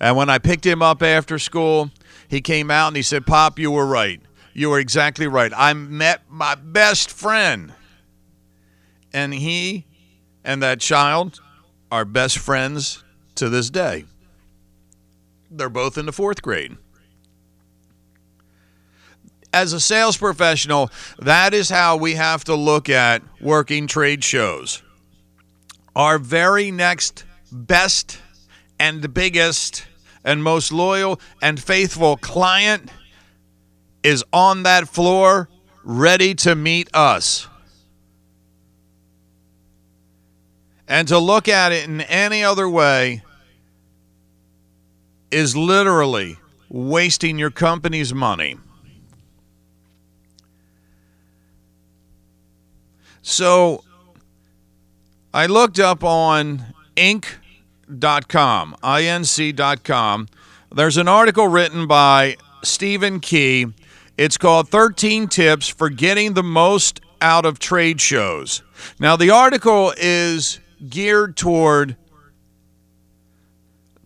And 0.00 0.16
when 0.16 0.30
I 0.30 0.38
picked 0.38 0.64
him 0.64 0.80
up 0.80 1.02
after 1.02 1.38
school, 1.38 1.90
he 2.28 2.40
came 2.40 2.70
out 2.70 2.88
and 2.88 2.96
he 2.96 3.02
said, 3.02 3.26
Pop, 3.26 3.58
you 3.58 3.70
were 3.70 3.86
right. 3.86 4.20
You 4.54 4.70
were 4.70 4.78
exactly 4.78 5.26
right. 5.26 5.52
I 5.54 5.72
met 5.74 6.22
my 6.28 6.54
best 6.54 7.10
friend. 7.10 7.74
And 9.12 9.34
he 9.34 9.84
and 10.44 10.62
that 10.62 10.80
child 10.80 11.40
are 11.90 12.04
best 12.04 12.38
friends 12.38 13.02
to 13.34 13.48
this 13.48 13.68
day. 13.68 14.04
They're 15.50 15.68
both 15.68 15.98
in 15.98 16.06
the 16.06 16.12
fourth 16.12 16.42
grade. 16.42 16.76
As 19.52 19.72
a 19.72 19.80
sales 19.80 20.16
professional, 20.16 20.90
that 21.18 21.52
is 21.52 21.68
how 21.68 21.96
we 21.96 22.14
have 22.14 22.44
to 22.44 22.54
look 22.54 22.88
at 22.88 23.22
working 23.40 23.88
trade 23.88 24.22
shows. 24.22 24.82
Our 25.96 26.18
very 26.18 26.70
next 26.70 27.24
best 27.52 28.20
and 28.78 29.12
biggest 29.12 29.86
and 30.24 30.42
most 30.42 30.72
loyal 30.72 31.20
and 31.42 31.60
faithful 31.60 32.16
client 32.16 32.90
is 34.02 34.24
on 34.32 34.62
that 34.62 34.88
floor 34.88 35.48
ready 35.84 36.34
to 36.34 36.54
meet 36.54 36.88
us. 36.94 37.46
And 40.88 41.06
to 41.08 41.18
look 41.18 41.48
at 41.48 41.72
it 41.72 41.88
in 41.88 42.00
any 42.00 42.42
other 42.42 42.68
way 42.68 43.22
is 45.30 45.56
literally 45.56 46.36
wasting 46.68 47.38
your 47.38 47.50
company's 47.50 48.12
money. 48.12 48.56
So 53.22 53.84
I 55.32 55.46
looked 55.46 55.78
up 55.78 56.02
on 56.02 56.74
Inc.com, 57.90 58.76
inc.com. 58.82 60.28
There's 60.72 60.96
an 60.96 61.08
article 61.08 61.48
written 61.48 61.86
by 61.86 62.36
Stephen 62.62 63.20
Key. 63.20 63.66
It's 64.16 64.36
called 64.36 64.68
13 64.68 65.28
Tips 65.28 65.68
for 65.68 65.90
Getting 65.90 66.34
the 66.34 66.42
Most 66.42 67.00
Out 67.20 67.44
of 67.44 67.58
Trade 67.58 68.00
Shows. 68.00 68.62
Now, 68.98 69.16
the 69.16 69.30
article 69.30 69.92
is 69.96 70.60
geared 70.88 71.36
toward 71.36 71.96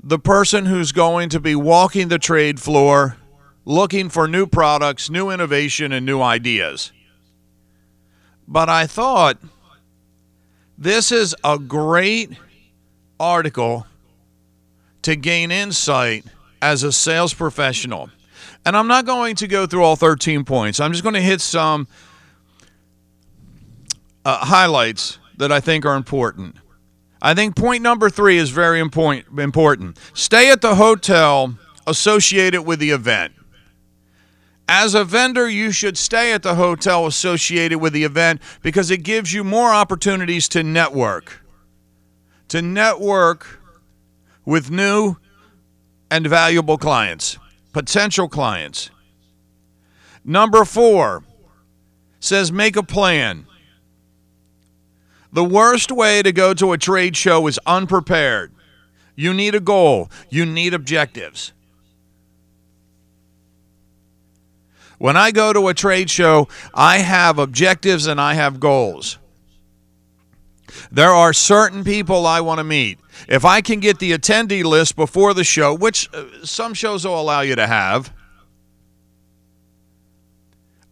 the 0.02 0.18
person 0.18 0.66
who's 0.66 0.92
going 0.92 1.28
to 1.30 1.40
be 1.40 1.54
walking 1.54 2.08
the 2.08 2.18
trade 2.18 2.60
floor 2.60 3.16
looking 3.64 4.08
for 4.08 4.28
new 4.28 4.46
products, 4.46 5.10
new 5.10 5.30
innovation, 5.30 5.92
and 5.92 6.04
new 6.04 6.20
ideas. 6.20 6.92
But 8.46 8.68
I 8.68 8.86
thought 8.86 9.38
this 10.76 11.10
is 11.10 11.34
a 11.42 11.58
great 11.58 12.32
article 13.24 13.86
to 15.02 15.16
gain 15.16 15.50
insight 15.50 16.24
as 16.60 16.82
a 16.82 16.92
sales 16.92 17.34
professional. 17.34 18.10
And 18.66 18.76
I'm 18.76 18.86
not 18.86 19.06
going 19.06 19.36
to 19.36 19.46
go 19.46 19.66
through 19.66 19.82
all 19.82 19.96
13 19.96 20.44
points. 20.44 20.80
I'm 20.80 20.92
just 20.92 21.02
going 21.02 21.14
to 21.14 21.20
hit 21.20 21.40
some 21.40 21.86
uh, 24.24 24.38
highlights 24.44 25.18
that 25.36 25.52
I 25.52 25.60
think 25.60 25.84
are 25.84 25.96
important. 25.96 26.56
I 27.20 27.34
think 27.34 27.56
point 27.56 27.82
number 27.82 28.10
three 28.10 28.36
is 28.36 28.50
very 28.50 28.80
important. 28.80 29.98
Stay 30.12 30.50
at 30.50 30.60
the 30.60 30.74
hotel 30.74 31.56
associated 31.86 32.62
with 32.62 32.78
the 32.78 32.90
event. 32.90 33.32
As 34.68 34.94
a 34.94 35.04
vendor, 35.04 35.48
you 35.48 35.70
should 35.72 35.98
stay 35.98 36.32
at 36.32 36.42
the 36.42 36.54
hotel 36.54 37.06
associated 37.06 37.78
with 37.78 37.92
the 37.92 38.04
event 38.04 38.40
because 38.62 38.90
it 38.90 39.02
gives 39.02 39.32
you 39.32 39.44
more 39.44 39.70
opportunities 39.70 40.48
to 40.48 40.62
network. 40.62 41.43
To 42.54 42.62
network 42.62 43.58
with 44.44 44.70
new 44.70 45.16
and 46.08 46.24
valuable 46.24 46.78
clients, 46.78 47.36
potential 47.72 48.28
clients. 48.28 48.90
Number 50.24 50.64
four 50.64 51.24
says 52.20 52.52
make 52.52 52.76
a 52.76 52.84
plan. 52.84 53.46
The 55.32 55.42
worst 55.42 55.90
way 55.90 56.22
to 56.22 56.30
go 56.30 56.54
to 56.54 56.70
a 56.70 56.78
trade 56.78 57.16
show 57.16 57.48
is 57.48 57.58
unprepared. 57.66 58.52
You 59.16 59.34
need 59.34 59.56
a 59.56 59.60
goal, 59.60 60.08
you 60.30 60.46
need 60.46 60.74
objectives. 60.74 61.52
When 64.98 65.16
I 65.16 65.32
go 65.32 65.52
to 65.52 65.66
a 65.66 65.74
trade 65.74 66.08
show, 66.08 66.46
I 66.72 66.98
have 66.98 67.40
objectives 67.40 68.06
and 68.06 68.20
I 68.20 68.34
have 68.34 68.60
goals. 68.60 69.18
There 70.90 71.10
are 71.10 71.32
certain 71.32 71.84
people 71.84 72.26
I 72.26 72.40
want 72.40 72.58
to 72.58 72.64
meet. 72.64 72.98
If 73.28 73.44
I 73.44 73.60
can 73.60 73.80
get 73.80 73.98
the 73.98 74.12
attendee 74.12 74.64
list 74.64 74.96
before 74.96 75.34
the 75.34 75.44
show, 75.44 75.74
which 75.74 76.12
uh, 76.12 76.24
some 76.44 76.74
shows 76.74 77.06
will 77.06 77.20
allow 77.20 77.40
you 77.40 77.56
to 77.56 77.66
have, 77.66 78.12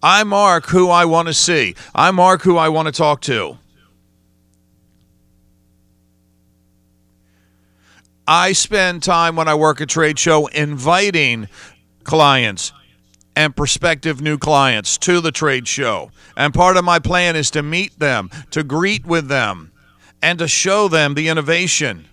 I 0.03 0.25
mark 0.25 0.66
who 0.66 0.88
I 0.90 1.05
want 1.05 1.29
to 1.29 1.35
see. 1.35 1.77
I 1.95 2.11
mark 2.11 2.42
who 2.42 2.57
I 2.57 2.68
want 2.68 2.87
to 2.87 2.92
talk 2.92 3.21
to. 3.23 3.59
I 8.27 8.53
spend 8.53 9.03
time 9.03 9.37
when 9.37 9.49
I 9.49 9.55
work 9.55 9.81
a 9.81 9.87
trade 9.87 10.18
show 10.18 10.47
inviting 10.47 11.49
clients 12.05 12.73
and 13.35 13.57
prospective 13.57 14.21
new 14.21 14.38
clients 14.38 14.97
to 14.99 15.21
the 15.21 15.33
trade 15.33 15.66
show. 15.66 16.11
And 16.37 16.55
part 16.55 16.77
of 16.77 16.85
my 16.85 16.99
plan 16.99 17.37
is 17.37 17.51
to 17.53 17.62
meet 17.62 17.99
them, 17.99 18.31
to 18.51 18.62
greet 18.62 19.05
with 19.05 19.29
them, 19.29 19.71
and 20.22 20.38
to 20.38 20.46
show 20.48 20.88
them 20.88 21.14
the 21.14 21.28
innovation 21.28 22.06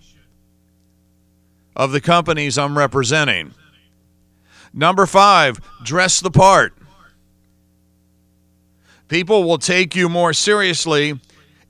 of 1.76 1.92
the 1.92 2.00
companies 2.00 2.58
I'm 2.58 2.76
representing. 2.76 3.54
Number 4.74 5.06
five, 5.06 5.60
dress 5.82 6.20
the 6.20 6.30
part. 6.30 6.74
People 9.08 9.44
will 9.44 9.58
take 9.58 9.96
you 9.96 10.08
more 10.08 10.32
seriously 10.32 11.18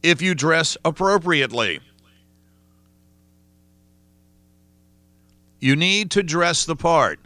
if 0.02 0.20
you 0.20 0.34
dress 0.34 0.76
appropriately. 0.84 1.80
You 5.58 5.76
need 5.76 6.10
to 6.12 6.22
dress 6.22 6.64
the 6.64 6.76
part. 6.76 7.20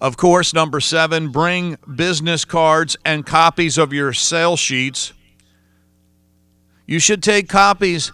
Of 0.00 0.16
course, 0.16 0.54
number 0.54 0.80
seven, 0.80 1.30
bring 1.30 1.76
business 1.94 2.44
cards 2.44 2.96
and 3.04 3.26
copies 3.26 3.78
of 3.78 3.92
your 3.92 4.12
sales 4.12 4.60
sheets. 4.60 5.12
You 6.86 7.00
should 7.00 7.22
take 7.22 7.48
copies 7.48 8.12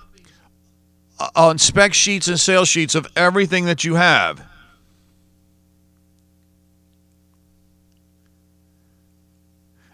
uh, 1.20 1.28
on 1.36 1.58
spec 1.58 1.92
sheets 1.92 2.26
and 2.26 2.40
sales 2.40 2.68
sheets 2.68 2.94
of 2.94 3.06
everything 3.14 3.66
that 3.66 3.84
you 3.84 3.96
have. 3.96 4.42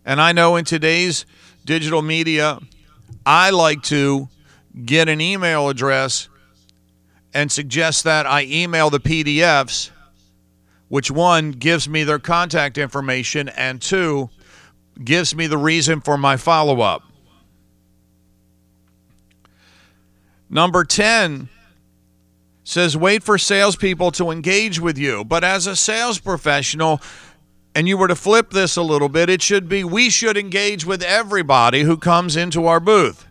And 0.05 0.21
I 0.21 0.33
know 0.33 0.57
in 0.57 0.65
today's 0.65 1.27
digital 1.65 2.03
media, 2.03 2.59
I 3.27 3.51
like 3.51 3.83
to 3.85 4.29
get 4.85 5.09
an 5.09 5.21
email 5.21 5.69
address 5.69 6.29
and 7.35 7.51
suggest 7.51 8.05
that 8.05 8.27
I 8.27 8.45
email 8.45 8.91
the 8.91 9.01
PDFs, 9.01 9.91
which 10.91 11.09
one 11.09 11.53
gives 11.53 11.89
me 11.89 12.03
their 12.03 12.19
contact 12.19 12.77
information, 12.77 13.49
and 13.51 13.81
two 13.81 14.29
gives 15.03 15.37
me 15.37 15.47
the 15.47 15.57
reason 15.57 16.01
for 16.01 16.19
my 16.19 16.37
follow 16.37 16.81
up. 16.81 17.05
Number 20.51 20.85
10 20.85 21.49
says 22.65 22.97
wait 22.97 23.23
for 23.23 23.39
salespeople 23.39 24.11
to 24.11 24.33
engage 24.33 24.81
with 24.81 24.99
you. 24.99 25.25
But 25.25 25.45
as 25.45 25.69
a 25.69 25.77
sales 25.77 26.19
professional, 26.19 27.01
and 27.73 27.87
you 27.87 27.97
were 27.97 28.09
to 28.09 28.17
flip 28.17 28.51
this 28.51 28.77
a 28.77 28.83
little 28.83 29.09
bit, 29.09 29.31
it 29.31 29.43
should 29.43 29.69
be 29.69 29.85
we 29.85 30.11
should 30.11 30.37
engage 30.37 30.85
with 30.85 31.05
everybody 31.05 31.83
who 31.83 31.97
comes 31.97 32.35
into 32.35 32.67
our 32.67 32.81
booth. 32.81 33.29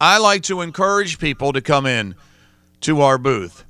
I 0.00 0.16
like 0.16 0.44
to 0.44 0.62
encourage 0.62 1.18
people 1.18 1.52
to 1.52 1.60
come 1.60 1.84
in 1.84 2.14
to 2.82 3.00
our 3.00 3.18
booth. 3.18 3.64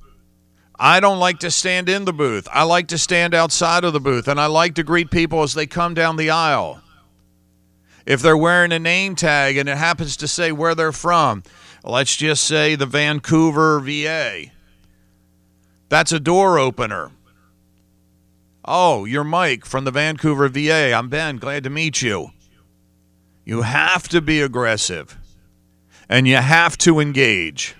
I 0.79 0.99
don't 0.99 1.19
like 1.19 1.39
to 1.39 1.51
stand 1.51 1.89
in 1.89 2.05
the 2.05 2.13
booth. 2.13 2.47
I 2.51 2.63
like 2.63 2.87
to 2.87 2.97
stand 2.97 3.33
outside 3.33 3.83
of 3.83 3.91
the 3.91 3.99
booth 3.99 4.27
and 4.27 4.39
I 4.39 4.45
like 4.45 4.75
to 4.75 4.83
greet 4.83 5.11
people 5.11 5.43
as 5.43 5.53
they 5.53 5.67
come 5.67 5.93
down 5.93 6.15
the 6.15 6.29
aisle. 6.29 6.81
If 8.05 8.21
they're 8.21 8.37
wearing 8.37 8.71
a 8.71 8.79
name 8.79 9.15
tag 9.15 9.57
and 9.57 9.67
it 9.67 9.77
happens 9.77 10.15
to 10.17 10.27
say 10.27 10.51
where 10.51 10.73
they're 10.73 10.93
from, 10.93 11.43
let's 11.83 12.15
just 12.15 12.45
say 12.45 12.75
the 12.75 12.85
Vancouver 12.85 13.79
VA. 13.81 14.45
That's 15.89 16.11
a 16.11 16.19
door 16.19 16.57
opener. 16.57 17.11
Oh, 18.63 19.05
you're 19.05 19.23
Mike 19.23 19.65
from 19.65 19.83
the 19.83 19.91
Vancouver 19.91 20.47
VA. 20.47 20.93
I'm 20.93 21.09
Ben. 21.09 21.37
Glad 21.37 21.63
to 21.65 21.69
meet 21.69 22.01
you. 22.01 22.31
You 23.43 23.63
have 23.63 24.07
to 24.09 24.21
be 24.21 24.41
aggressive 24.41 25.17
and 26.07 26.27
you 26.27 26.37
have 26.37 26.77
to 26.79 26.99
engage. 26.99 27.75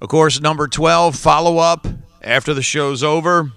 Of 0.00 0.08
course, 0.08 0.40
number 0.40 0.66
12, 0.66 1.14
follow 1.16 1.58
up 1.58 1.86
after 2.22 2.54
the 2.54 2.62
show's 2.62 3.02
over. 3.02 3.52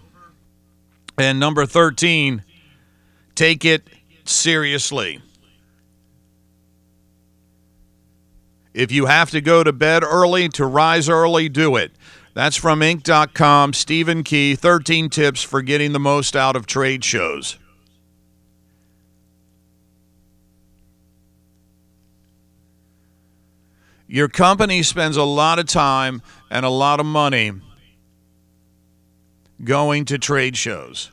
And 1.18 1.40
number 1.40 1.66
13, 1.66 2.44
take 3.36 3.64
it 3.64 3.88
seriously. 4.26 5.22
If 8.74 8.92
you 8.92 9.06
have 9.06 9.30
to 9.32 9.42
go 9.42 9.64
to 9.64 9.72
bed 9.72 10.04
early 10.04 10.50
to 10.50 10.66
rise 10.66 11.08
early, 11.08 11.48
do 11.48 11.76
it. 11.76 11.92
That's 12.34 12.56
from 12.56 12.80
Inc.com, 12.80 13.74
Stephen 13.74 14.24
Key, 14.24 14.56
13 14.56 15.10
tips 15.10 15.44
for 15.44 15.62
getting 15.62 15.94
the 15.94 16.00
most 16.00 16.36
out 16.36 16.56
of 16.56 16.66
trade 16.66 17.04
shows. 17.04 17.60
Your 24.14 24.28
company 24.28 24.84
spends 24.84 25.18
a 25.18 25.24
lot 25.24 25.58
of 25.58 25.66
time 25.66 26.22
and 26.52 26.64
a 26.68 26.70
lot 26.70 27.00
of 27.00 27.06
money 27.08 27.52
going 29.64 30.06
to 30.06 30.20
trade 30.20 30.56
shows. 30.56 31.10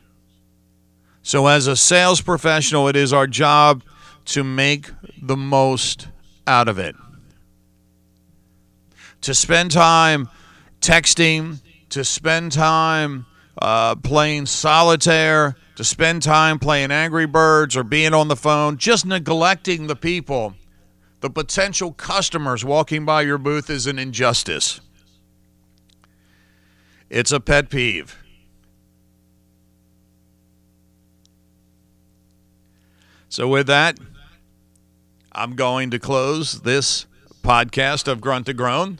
So, 1.23 1.47
as 1.47 1.65
a 1.65 1.75
sales 1.75 2.21
professional, 2.21 2.87
it 2.87 2.95
is 2.95 3.11
our 3.11 3.25
job 3.25 3.81
to 4.25 4.43
make 4.43 4.91
the 5.19 5.35
most 5.35 6.09
out 6.45 6.67
of 6.67 6.77
it. 6.77 6.95
To 9.21 9.33
spend 9.33 9.71
time 9.71 10.29
texting, 10.79 11.59
to 11.89 12.03
spend 12.03 12.51
time 12.51 13.25
uh, 13.59 13.95
playing 13.95 14.45
solitaire, 14.45 15.55
to 15.75 15.83
spend 15.83 16.21
time 16.21 16.59
playing 16.59 16.91
Angry 16.91 17.25
Birds 17.25 17.75
or 17.75 17.83
being 17.83 18.13
on 18.13 18.27
the 18.27 18.35
phone, 18.35 18.77
just 18.77 19.07
neglecting 19.07 19.87
the 19.87 19.95
people 19.95 20.53
the 21.21 21.29
potential 21.29 21.93
customers 21.93 22.65
walking 22.65 23.05
by 23.05 23.21
your 23.21 23.37
booth 23.37 23.69
is 23.69 23.87
an 23.87 23.97
injustice. 23.97 24.81
It's 27.09 27.31
a 27.31 27.39
pet 27.39 27.69
peeve. 27.69 28.17
So, 33.29 33.47
with 33.47 33.67
that, 33.67 33.97
I'm 35.31 35.55
going 35.55 35.91
to 35.91 35.99
close 35.99 36.61
this 36.61 37.05
podcast 37.43 38.07
of 38.07 38.19
Grunt 38.19 38.47
to 38.47 38.53
Groan. 38.53 38.99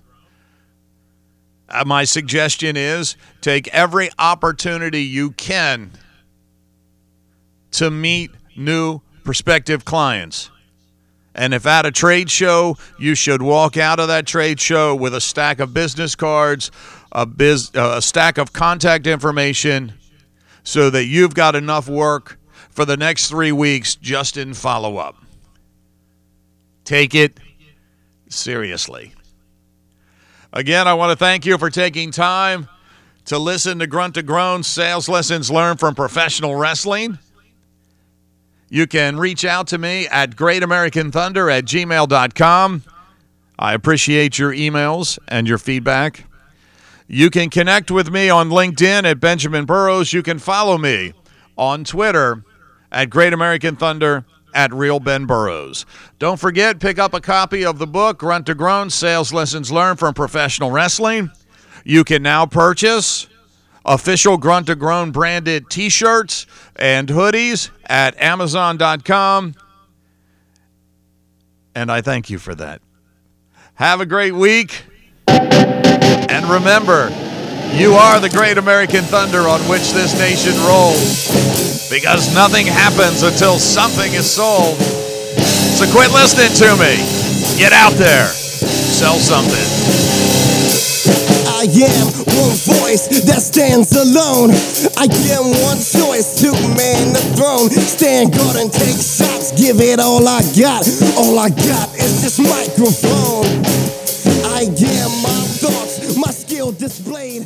Uh, 1.67 1.83
my 1.85 2.03
suggestion 2.03 2.77
is 2.77 3.15
take 3.41 3.67
every 3.69 4.09
opportunity 4.19 5.01
you 5.03 5.31
can 5.31 5.91
to 7.71 7.89
meet 7.89 8.31
new 8.55 9.01
prospective 9.23 9.85
clients. 9.85 10.49
And 11.33 11.53
if 11.53 11.65
at 11.65 11.85
a 11.85 11.91
trade 11.91 12.29
show, 12.29 12.77
you 12.99 13.15
should 13.15 13.41
walk 13.41 13.77
out 13.77 13.99
of 13.99 14.09
that 14.09 14.27
trade 14.27 14.59
show 14.59 14.93
with 14.93 15.15
a 15.15 15.21
stack 15.21 15.59
of 15.59 15.73
business 15.73 16.15
cards, 16.15 16.71
a, 17.11 17.25
biz, 17.25 17.71
uh, 17.75 17.95
a 17.97 18.01
stack 18.01 18.37
of 18.37 18.51
contact 18.51 19.07
information, 19.07 19.93
so 20.63 20.89
that 20.89 21.05
you've 21.05 21.33
got 21.33 21.55
enough 21.55 21.87
work 21.87 22.37
for 22.69 22.85
the 22.85 22.97
next 22.97 23.29
three 23.29 23.51
weeks 23.51 23.95
just 23.95 24.37
in 24.37 24.53
follow 24.53 24.97
up. 24.97 25.15
Take 26.83 27.15
it 27.15 27.39
seriously. 28.27 29.13
Again, 30.53 30.87
I 30.87 30.93
want 30.95 31.11
to 31.11 31.15
thank 31.15 31.45
you 31.45 31.57
for 31.57 31.69
taking 31.69 32.11
time 32.11 32.67
to 33.25 33.39
listen 33.39 33.79
to 33.79 33.87
Grunt 33.87 34.15
to 34.15 34.23
Groan 34.23 34.63
sales 34.63 35.07
lessons 35.07 35.49
learned 35.49 35.79
from 35.79 35.95
professional 35.95 36.55
wrestling. 36.55 37.17
You 38.73 38.87
can 38.87 39.17
reach 39.17 39.43
out 39.43 39.67
to 39.67 39.77
me 39.77 40.07
at 40.07 40.37
greatamericanthunder 40.37 41.51
at 41.51 41.65
gmail.com. 41.65 42.83
I 43.59 43.73
appreciate 43.73 44.39
your 44.39 44.53
emails 44.53 45.19
and 45.27 45.45
your 45.45 45.57
feedback. 45.57 46.23
You 47.05 47.29
can 47.29 47.49
connect 47.49 47.91
with 47.91 48.09
me 48.09 48.29
on 48.29 48.49
LinkedIn 48.49 49.03
at 49.03 49.19
Benjamin 49.19 49.65
Burrows. 49.65 50.13
You 50.13 50.23
can 50.23 50.39
follow 50.39 50.77
me 50.77 51.11
on 51.57 51.83
Twitter 51.83 52.45
at 52.93 53.09
Great 53.09 53.33
American 53.33 53.75
Thunder 53.75 54.23
at 54.53 54.73
Real 54.73 55.01
Ben. 55.01 55.27
Don't 56.17 56.39
forget, 56.39 56.79
pick 56.79 56.97
up 56.97 57.13
a 57.13 57.19
copy 57.19 57.65
of 57.65 57.77
the 57.77 57.87
book, 57.87 58.19
Grunt 58.19 58.45
to 58.45 58.55
Groan 58.55 58.89
Sales 58.89 59.33
Lessons 59.33 59.69
Learned 59.69 59.99
from 59.99 60.13
Professional 60.13 60.71
Wrestling. 60.71 61.29
You 61.83 62.05
can 62.05 62.23
now 62.23 62.45
purchase 62.45 63.27
official 63.85 64.37
Grunt 64.37 64.67
to 64.67 64.75
Groan 64.75 65.11
branded 65.11 65.69
t 65.69 65.89
shirts 65.89 66.45
and 66.75 67.07
hoodies 67.07 67.69
at 67.85 68.19
Amazon.com. 68.21 69.55
And 71.73 71.91
I 71.91 72.01
thank 72.01 72.29
you 72.29 72.37
for 72.37 72.53
that. 72.55 72.81
Have 73.75 74.01
a 74.01 74.05
great 74.05 74.33
week. 74.33 74.83
And 75.27 76.45
remember, 76.45 77.09
you 77.73 77.93
are 77.93 78.19
the 78.19 78.29
great 78.29 78.57
American 78.57 79.03
thunder 79.03 79.47
on 79.47 79.61
which 79.61 79.91
this 79.91 80.17
nation 80.19 80.53
rolls. 80.65 81.89
Because 81.89 82.33
nothing 82.33 82.67
happens 82.67 83.23
until 83.23 83.57
something 83.57 84.13
is 84.13 84.29
sold. 84.29 84.77
So 84.77 85.89
quit 85.91 86.11
listening 86.11 86.53
to 86.55 86.75
me. 86.77 86.97
Get 87.57 87.73
out 87.73 87.93
there. 87.93 88.27
Sell 88.27 89.17
something. 89.17 90.20
I 91.61 91.65
am 91.65 92.07
one 92.41 92.57
voice 92.81 93.05
that 93.29 93.37
stands 93.37 93.93
alone. 93.93 94.49
I 94.97 95.05
am 95.29 95.45
one 95.61 95.77
choice 95.77 96.41
to 96.41 96.49
man 96.73 97.13
the 97.13 97.21
throne. 97.37 97.69
Stand 97.69 98.33
guard 98.33 98.55
and 98.55 98.73
take 98.73 98.97
shots. 98.97 99.53
Give 99.53 99.79
it 99.79 99.99
all 99.99 100.27
I 100.27 100.41
got. 100.57 100.81
All 101.21 101.37
I 101.37 101.49
got 101.49 101.93
is 101.93 102.23
this 102.25 102.39
microphone. 102.41 103.45
I 104.57 104.65
am 104.73 105.11
my 105.21 105.41
thoughts, 105.61 106.17
my 106.17 106.31
skill 106.31 106.71
displayed. 106.71 107.45